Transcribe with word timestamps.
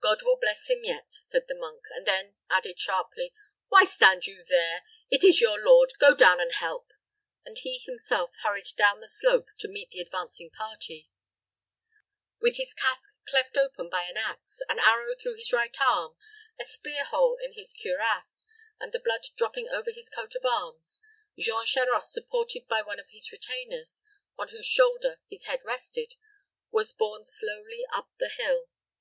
"God 0.00 0.22
will 0.22 0.36
bless 0.38 0.70
him 0.70 0.84
yet," 0.84 1.10
said 1.22 1.46
the 1.48 1.54
monk; 1.56 1.82
and 1.90 2.06
then 2.06 2.36
added, 2.48 2.78
sharply, 2.78 3.34
"Why 3.66 3.82
stand 3.84 4.24
you 4.24 4.44
here? 4.48 4.82
It 5.10 5.24
is 5.24 5.40
your 5.40 5.58
lord; 5.58 5.90
go 5.98 6.14
down 6.14 6.38
and 6.40 6.52
help." 6.52 6.92
And 7.44 7.58
he 7.58 7.78
himself 7.78 8.30
hurried 8.44 8.68
down 8.76 9.00
the 9.00 9.08
slope 9.08 9.48
to 9.58 9.66
meet 9.66 9.90
the 9.90 9.98
advancing 9.98 10.50
party. 10.52 11.10
With 12.40 12.54
his 12.54 12.72
casque 12.72 13.10
cleft 13.28 13.56
open 13.56 13.90
by 13.90 14.04
an 14.04 14.16
ax, 14.16 14.60
an 14.68 14.78
arrow 14.78 15.16
through 15.16 15.34
his 15.34 15.52
right 15.52 15.76
arm, 15.80 16.16
a 16.56 16.62
spear 16.62 17.02
hole 17.04 17.36
in 17.42 17.54
his 17.54 17.74
cuirass, 17.74 18.46
and 18.78 18.92
the 18.92 19.00
blood 19.00 19.26
dropping 19.36 19.68
over 19.68 19.90
his 19.90 20.08
coat 20.08 20.36
of 20.36 20.44
arms, 20.44 21.00
Jean 21.36 21.66
Charost, 21.66 22.12
supported 22.12 22.68
by 22.68 22.80
one 22.82 23.00
of 23.00 23.08
his 23.10 23.32
retainers, 23.32 24.04
on 24.38 24.50
whose 24.50 24.66
shoulder 24.66 25.18
his 25.28 25.46
head 25.46 25.64
rested, 25.64 26.14
was 26.70 26.92
borne 26.92 27.24
slowly 27.24 27.84
up 27.92 28.08
the 28.20 28.28
hill. 28.36 28.68